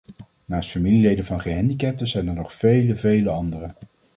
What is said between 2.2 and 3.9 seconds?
dat nog vele, vele anderen.